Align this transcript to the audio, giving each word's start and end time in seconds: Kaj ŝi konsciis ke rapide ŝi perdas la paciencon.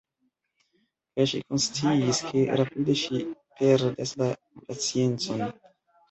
Kaj 1.17 1.25
ŝi 1.31 1.41
konsciis 1.49 2.21
ke 2.29 2.41
rapide 2.61 2.95
ŝi 3.01 3.21
perdas 3.59 4.15
la 4.23 4.31
paciencon. 4.71 5.45